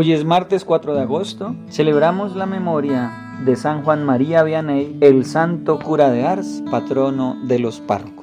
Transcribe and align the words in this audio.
Hoy 0.00 0.12
es 0.12 0.24
martes 0.24 0.64
4 0.64 0.94
de 0.94 1.00
agosto. 1.00 1.56
Celebramos 1.70 2.36
la 2.36 2.46
memoria 2.46 3.40
de 3.44 3.56
San 3.56 3.82
Juan 3.82 4.06
María 4.06 4.44
Vianney, 4.44 4.96
el 5.00 5.24
santo 5.24 5.80
cura 5.80 6.08
de 6.08 6.24
Ars, 6.24 6.62
patrono 6.70 7.36
de 7.48 7.58
los 7.58 7.80
párrocos. 7.80 8.17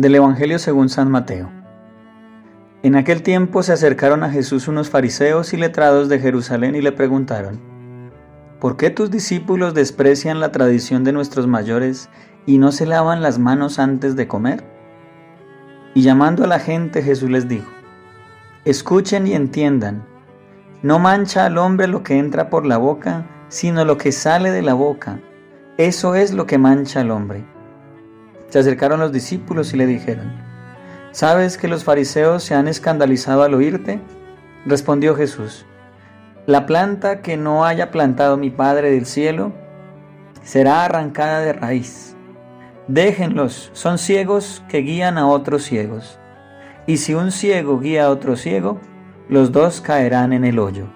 Del 0.00 0.14
Evangelio 0.14 0.58
según 0.58 0.88
San 0.88 1.10
Mateo. 1.10 1.50
En 2.82 2.96
aquel 2.96 3.22
tiempo 3.22 3.62
se 3.62 3.74
acercaron 3.74 4.24
a 4.24 4.30
Jesús 4.30 4.66
unos 4.66 4.88
fariseos 4.88 5.52
y 5.52 5.58
letrados 5.58 6.08
de 6.08 6.18
Jerusalén 6.18 6.74
y 6.74 6.80
le 6.80 6.90
preguntaron, 6.90 7.60
¿por 8.60 8.78
qué 8.78 8.88
tus 8.88 9.10
discípulos 9.10 9.74
desprecian 9.74 10.40
la 10.40 10.52
tradición 10.52 11.04
de 11.04 11.12
nuestros 11.12 11.46
mayores 11.46 12.08
y 12.46 12.56
no 12.56 12.72
se 12.72 12.86
lavan 12.86 13.20
las 13.20 13.38
manos 13.38 13.78
antes 13.78 14.16
de 14.16 14.26
comer? 14.26 14.64
Y 15.92 16.00
llamando 16.00 16.44
a 16.44 16.46
la 16.46 16.60
gente 16.60 17.02
Jesús 17.02 17.28
les 17.28 17.46
dijo, 17.46 17.70
escuchen 18.64 19.26
y 19.26 19.34
entiendan, 19.34 20.06
no 20.82 20.98
mancha 20.98 21.44
al 21.44 21.58
hombre 21.58 21.88
lo 21.88 22.02
que 22.02 22.16
entra 22.16 22.48
por 22.48 22.64
la 22.64 22.78
boca, 22.78 23.26
sino 23.50 23.84
lo 23.84 23.98
que 23.98 24.12
sale 24.12 24.50
de 24.50 24.62
la 24.62 24.72
boca, 24.72 25.20
eso 25.76 26.14
es 26.14 26.32
lo 26.32 26.46
que 26.46 26.56
mancha 26.56 27.02
al 27.02 27.10
hombre. 27.10 27.44
Se 28.50 28.58
acercaron 28.58 29.00
los 29.00 29.12
discípulos 29.12 29.72
y 29.72 29.76
le 29.76 29.86
dijeron, 29.86 30.32
¿sabes 31.12 31.56
que 31.56 31.68
los 31.68 31.84
fariseos 31.84 32.42
se 32.42 32.54
han 32.54 32.68
escandalizado 32.68 33.42
al 33.42 33.54
oírte? 33.54 34.00
Respondió 34.66 35.14
Jesús, 35.16 35.64
la 36.46 36.66
planta 36.66 37.22
que 37.22 37.36
no 37.36 37.64
haya 37.64 37.90
plantado 37.90 38.36
mi 38.36 38.50
Padre 38.50 38.90
del 38.90 39.06
cielo 39.06 39.52
será 40.42 40.84
arrancada 40.84 41.40
de 41.40 41.52
raíz. 41.52 42.16
Déjenlos, 42.88 43.70
son 43.72 43.98
ciegos 43.98 44.64
que 44.68 44.78
guían 44.78 45.16
a 45.16 45.28
otros 45.28 45.62
ciegos. 45.62 46.18
Y 46.88 46.96
si 46.96 47.14
un 47.14 47.30
ciego 47.30 47.78
guía 47.78 48.06
a 48.06 48.10
otro 48.10 48.34
ciego, 48.34 48.80
los 49.28 49.52
dos 49.52 49.80
caerán 49.80 50.32
en 50.32 50.44
el 50.44 50.58
hoyo. 50.58 50.86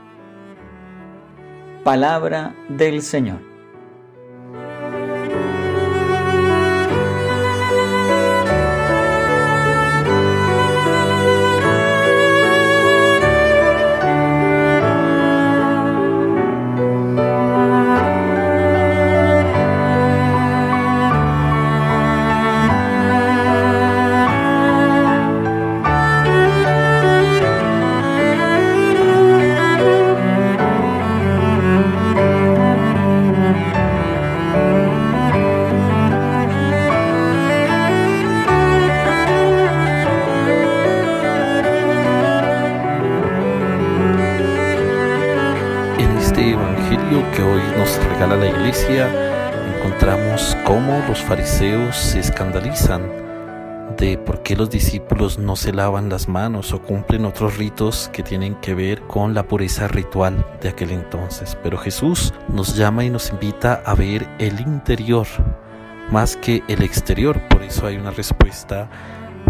Palabra 1.84 2.56
del 2.68 3.00
Señor. 3.00 3.53
Nos 48.26 48.30
regala 48.30 48.36
la 48.36 48.58
iglesia, 48.58 49.08
encontramos 49.76 50.56
cómo 50.64 51.02
los 51.08 51.20
fariseos 51.20 51.94
se 51.96 52.20
escandalizan 52.20 53.02
de 53.98 54.16
por 54.18 54.42
qué 54.42 54.56
los 54.56 54.70
discípulos 54.70 55.38
no 55.38 55.56
se 55.56 55.72
lavan 55.72 56.08
las 56.08 56.26
manos 56.28 56.72
o 56.72 56.80
cumplen 56.80 57.26
otros 57.26 57.58
ritos 57.58 58.08
que 58.12 58.22
tienen 58.22 58.54
que 58.56 58.74
ver 58.74 59.02
con 59.02 59.34
la 59.34 59.46
pureza 59.46 59.88
ritual 59.88 60.44
de 60.62 60.70
aquel 60.70 60.90
entonces. 60.90 61.56
Pero 61.62 61.76
Jesús 61.76 62.32
nos 62.48 62.76
llama 62.76 63.04
y 63.04 63.10
nos 63.10 63.30
invita 63.30 63.82
a 63.84 63.94
ver 63.94 64.26
el 64.38 64.58
interior 64.60 65.26
más 66.10 66.36
que 66.36 66.62
el 66.68 66.82
exterior. 66.82 67.40
Por 67.48 67.62
eso 67.62 67.86
hay 67.86 67.96
una 67.96 68.10
respuesta 68.10 68.88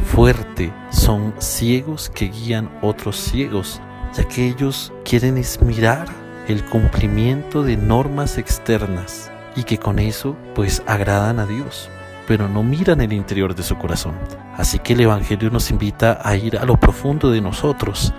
fuerte. 0.04 0.72
Son 0.90 1.32
ciegos 1.38 2.10
que 2.10 2.26
guían 2.26 2.70
otros 2.82 3.16
ciegos, 3.16 3.80
ya 4.14 4.24
que 4.24 4.48
ellos 4.48 4.92
quieren 5.04 5.38
es 5.38 5.62
mirar 5.62 6.23
el 6.48 6.64
cumplimiento 6.64 7.62
de 7.62 7.76
normas 7.76 8.38
externas 8.38 9.30
y 9.56 9.64
que 9.64 9.78
con 9.78 9.98
eso 9.98 10.36
pues 10.54 10.82
agradan 10.86 11.38
a 11.38 11.46
Dios, 11.46 11.88
pero 12.26 12.48
no 12.48 12.62
miran 12.62 13.00
el 13.00 13.12
interior 13.12 13.54
de 13.54 13.62
su 13.62 13.76
corazón. 13.76 14.14
Así 14.56 14.78
que 14.78 14.92
el 14.92 15.00
Evangelio 15.00 15.50
nos 15.50 15.70
invita 15.70 16.20
a 16.22 16.36
ir 16.36 16.58
a 16.58 16.64
lo 16.64 16.76
profundo 16.76 17.30
de 17.30 17.40
nosotros. 17.40 18.12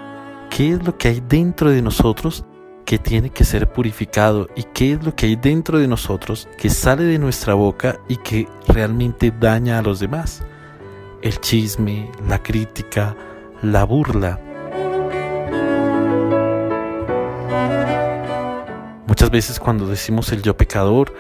¿Qué 0.50 0.72
es 0.72 0.84
lo 0.84 0.98
que 0.98 1.10
hay 1.10 1.24
dentro 1.28 1.70
de 1.70 1.82
nosotros 1.82 2.46
que 2.86 3.00
tiene 3.00 3.30
que 3.30 3.44
ser 3.44 3.72
purificado 3.72 4.48
y 4.56 4.64
qué 4.64 4.94
es 4.94 5.04
lo 5.04 5.16
que 5.16 5.26
hay 5.26 5.36
dentro 5.36 5.80
de 5.80 5.88
nosotros 5.88 6.48
que 6.58 6.70
sale 6.70 7.04
de 7.04 7.18
nuestra 7.18 7.54
boca 7.54 8.00
y 8.08 8.18
que 8.18 8.48
realmente 8.68 9.34
daña 9.38 9.80
a 9.80 9.82
los 9.82 10.00
demás? 10.00 10.44
El 11.22 11.40
chisme, 11.40 12.12
la 12.28 12.42
crítica, 12.44 13.16
la 13.62 13.84
burla, 13.84 14.40
Muchas 19.08 19.30
veces 19.30 19.60
cuando 19.60 19.86
decimos 19.86 20.32
el 20.32 20.42
yo 20.42 20.58
pecador, 20.58 21.14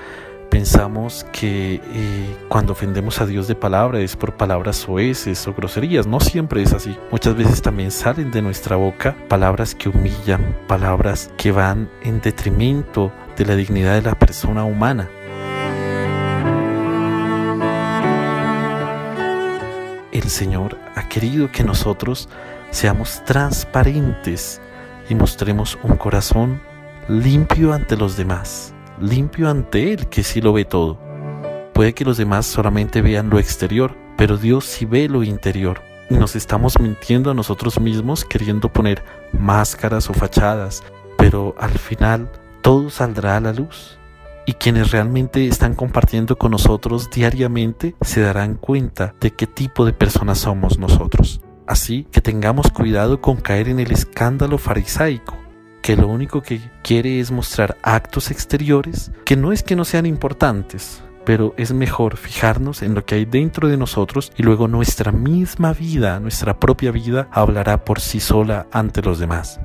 pensamos 0.50 1.24
que 1.32 1.76
eh, 1.76 2.36
cuando 2.50 2.74
ofendemos 2.74 3.22
a 3.22 3.28
Dios 3.28 3.48
de 3.48 3.54
palabra 3.54 4.00
es 4.00 4.16
por 4.16 4.36
palabras 4.36 4.78
soeces 4.78 5.48
o 5.48 5.54
groserías. 5.54 6.08
No 6.08 6.20
siempre 6.20 6.64
es 6.64 6.74
así. 6.74 6.98
Muchas 7.12 7.36
veces 7.36 7.62
también 7.62 7.92
salen 7.92 8.32
de 8.32 8.42
nuestra 8.42 8.76
boca 8.76 9.16
palabras 9.28 9.76
que 9.76 9.90
humillan, 9.90 10.58
palabras 10.68 11.30
que 11.38 11.52
van 11.52 11.88
en 12.02 12.22
detrimento 12.22 13.12
de 13.38 13.46
la 13.46 13.56
dignidad 13.56 13.94
de 13.94 14.02
la 14.02 14.18
persona 14.18 14.64
humana. 14.64 15.08
El 20.12 20.30
Señor 20.30 20.80
ha 20.96 21.08
querido 21.08 21.52
que 21.52 21.64
nosotros 21.64 22.30
seamos 22.72 23.24
transparentes 23.26 24.60
y 25.08 25.14
mostremos 25.14 25.78
un 25.84 25.98
corazón 25.98 26.62
limpio 27.08 27.72
ante 27.72 27.96
los 27.96 28.18
demás, 28.18 28.74
limpio 29.00 29.48
ante 29.48 29.94
Él 29.94 30.08
que 30.08 30.24
sí 30.24 30.42
lo 30.42 30.54
ve 30.54 30.66
todo. 30.66 31.00
Puede 31.74 31.94
que 31.94 32.04
los 32.04 32.18
demás 32.18 32.48
solamente 32.48 33.02
vean 33.02 33.30
lo 33.30 33.38
exterior, 33.38 33.96
pero 34.18 34.38
Dios 34.38 34.66
sí 34.66 34.86
ve 34.86 35.08
lo 35.08 35.22
interior. 35.22 35.82
Nos 36.10 36.36
estamos 36.36 36.80
mintiendo 36.80 37.30
a 37.30 37.36
nosotros 37.36 37.80
mismos 37.80 38.26
queriendo 38.26 38.74
poner 38.74 39.04
máscaras 39.34 40.10
o 40.10 40.14
fachadas, 40.14 40.84
pero 41.16 41.54
al 41.60 41.78
final 41.78 42.32
todo 42.62 42.90
saldrá 42.90 43.38
a 43.38 43.42
la 43.42 43.54
luz. 43.54 44.00
Y 44.48 44.54
quienes 44.54 44.92
realmente 44.92 45.48
están 45.48 45.76
compartiendo 45.76 46.38
con 46.38 46.52
nosotros 46.52 47.10
diariamente 47.12 47.96
se 48.02 48.22
darán 48.22 48.56
cuenta 48.56 49.14
de 49.20 49.32
qué 49.32 49.46
tipo 49.46 49.86
de 49.86 49.94
personas 49.94 50.40
somos 50.40 50.80
nosotros. 50.80 51.42
Así 51.68 52.08
que 52.12 52.22
tengamos 52.22 52.72
cuidado 52.72 53.22
con 53.22 53.38
caer 53.38 53.70
en 53.70 53.80
el 53.80 53.92
escándalo 53.92 54.58
farisaico 54.58 55.45
que 55.86 55.96
lo 55.96 56.08
único 56.08 56.42
que 56.42 56.60
quiere 56.82 57.20
es 57.20 57.30
mostrar 57.30 57.78
actos 57.84 58.32
exteriores 58.32 59.12
que 59.24 59.36
no 59.36 59.52
es 59.52 59.62
que 59.62 59.76
no 59.76 59.86
sean 59.86 60.08
importantes, 60.08 61.04
pero 61.28 61.54
es 61.58 61.74
mejor 61.74 62.18
fijarnos 62.18 62.82
en 62.82 62.96
lo 62.96 63.06
que 63.06 63.14
hay 63.14 63.26
dentro 63.26 63.68
de 63.68 63.78
nosotros 63.78 64.32
y 64.36 64.42
luego 64.42 64.68
nuestra 64.68 65.12
misma 65.12 65.74
vida, 65.74 66.20
nuestra 66.20 66.60
propia 66.60 66.90
vida, 66.90 67.28
hablará 67.32 67.86
por 67.86 68.00
sí 68.00 68.20
sola 68.20 68.66
ante 68.72 69.04
los 69.04 69.20
demás. 69.20 69.60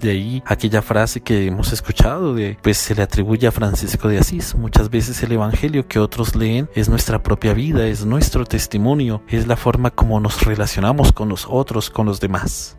De 0.00 0.10
ahí 0.10 0.42
aquella 0.46 0.80
frase 0.80 1.20
que 1.20 1.46
hemos 1.46 1.70
escuchado 1.74 2.34
de 2.34 2.56
pues 2.62 2.78
se 2.78 2.94
le 2.94 3.02
atribuye 3.02 3.46
a 3.46 3.52
Francisco 3.52 4.08
de 4.08 4.20
Asís. 4.20 4.54
Muchas 4.54 4.88
veces 4.88 5.22
el 5.22 5.32
evangelio 5.32 5.86
que 5.86 5.98
otros 5.98 6.34
leen 6.34 6.70
es 6.74 6.88
nuestra 6.88 7.22
propia 7.22 7.52
vida, 7.52 7.86
es 7.86 8.06
nuestro 8.06 8.46
testimonio, 8.46 9.22
es 9.28 9.46
la 9.46 9.56
forma 9.56 9.90
como 9.90 10.18
nos 10.18 10.46
relacionamos 10.46 11.12
con 11.12 11.28
los 11.28 11.46
otros, 11.46 11.90
con 11.90 12.06
los 12.06 12.18
demás. 12.18 12.78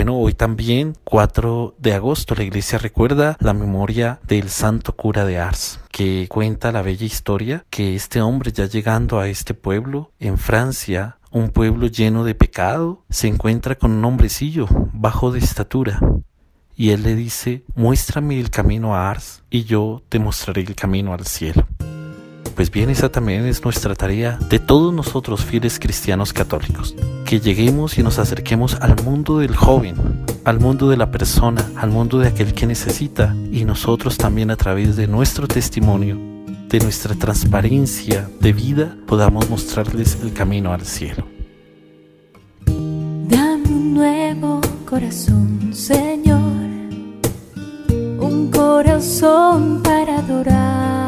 Bueno, 0.00 0.16
hoy 0.16 0.32
también, 0.32 0.96
4 1.04 1.74
de 1.76 1.92
agosto, 1.92 2.34
la 2.34 2.42
iglesia 2.42 2.78
recuerda 2.78 3.36
la 3.38 3.52
memoria 3.52 4.18
del 4.26 4.48
santo 4.48 4.96
cura 4.96 5.26
de 5.26 5.38
Ars, 5.38 5.78
que 5.92 6.26
cuenta 6.26 6.72
la 6.72 6.80
bella 6.80 7.04
historia 7.04 7.66
que 7.68 7.94
este 7.94 8.22
hombre 8.22 8.50
ya 8.50 8.64
llegando 8.64 9.20
a 9.20 9.28
este 9.28 9.52
pueblo 9.52 10.10
en 10.18 10.38
Francia, 10.38 11.18
un 11.30 11.50
pueblo 11.50 11.86
lleno 11.86 12.24
de 12.24 12.34
pecado, 12.34 13.04
se 13.10 13.28
encuentra 13.28 13.74
con 13.74 13.90
un 13.90 14.02
hombrecillo 14.06 14.68
bajo 14.94 15.32
de 15.32 15.40
estatura. 15.40 16.00
Y 16.74 16.92
él 16.92 17.02
le 17.02 17.14
dice, 17.14 17.62
muéstrame 17.74 18.40
el 18.40 18.48
camino 18.48 18.96
a 18.96 19.10
Ars 19.10 19.42
y 19.50 19.64
yo 19.64 20.02
te 20.08 20.18
mostraré 20.18 20.62
el 20.62 20.74
camino 20.74 21.12
al 21.12 21.26
cielo. 21.26 21.66
Pues 22.54 22.70
bien, 22.70 22.90
esa 22.90 23.08
también 23.08 23.46
es 23.46 23.64
nuestra 23.64 23.94
tarea 23.94 24.38
de 24.48 24.58
todos 24.58 24.92
nosotros 24.92 25.44
fieles 25.44 25.78
cristianos 25.78 26.32
católicos, 26.32 26.94
que 27.24 27.40
lleguemos 27.40 27.96
y 27.98 28.02
nos 28.02 28.18
acerquemos 28.18 28.74
al 28.76 29.02
mundo 29.02 29.38
del 29.38 29.56
joven, 29.56 29.94
al 30.44 30.60
mundo 30.60 30.88
de 30.88 30.96
la 30.96 31.10
persona, 31.10 31.64
al 31.76 31.90
mundo 31.90 32.18
de 32.18 32.28
aquel 32.28 32.52
que 32.52 32.66
necesita, 32.66 33.34
y 33.50 33.64
nosotros 33.64 34.18
también 34.18 34.50
a 34.50 34.56
través 34.56 34.96
de 34.96 35.06
nuestro 35.06 35.48
testimonio, 35.48 36.18
de 36.68 36.78
nuestra 36.80 37.14
transparencia 37.14 38.28
de 38.40 38.52
vida, 38.52 38.96
podamos 39.06 39.48
mostrarles 39.48 40.18
el 40.22 40.32
camino 40.32 40.72
al 40.72 40.82
cielo. 40.82 41.26
Dame 42.66 43.68
un 43.68 43.94
nuevo 43.94 44.60
corazón, 44.88 45.70
Señor, 45.72 46.40
un 48.18 48.50
corazón 48.52 49.82
para 49.82 50.18
adorar 50.18 50.99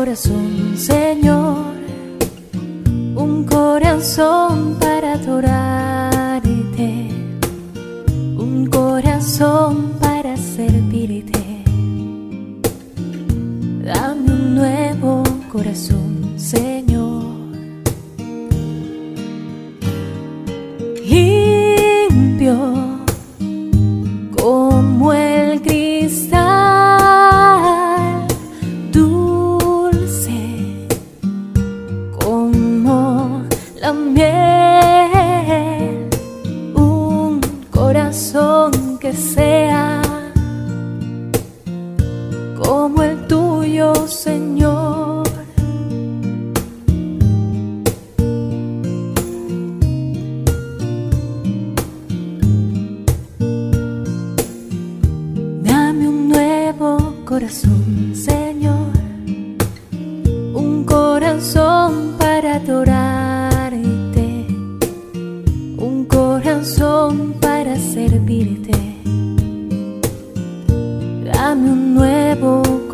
corazón, 0.00 0.78
Señor. 0.78 1.74
Un 3.16 3.44
corazón 3.44 4.78
para 4.80 5.12
adorarte. 5.12 6.90
Un 8.46 8.66
corazón 8.72 9.98
para 10.00 10.38
servirte. 10.38 11.44
Dame 13.84 14.32
un 14.32 14.54
nuevo 14.54 15.22
corazón, 15.52 16.09
como 42.70 43.02
el 43.02 43.26
tuyo, 43.26 43.92
Señor. 44.06 44.39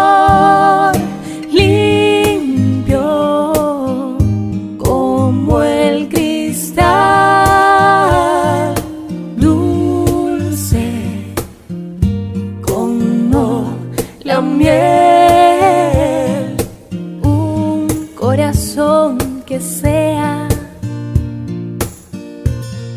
sea 19.80 20.48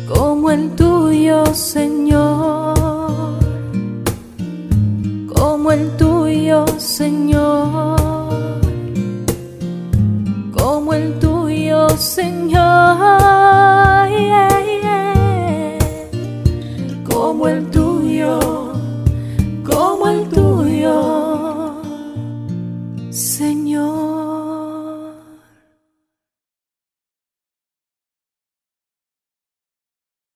como 0.08 0.50
el 0.50 0.70
tuyo, 0.76 1.46
Señor, 1.54 1.95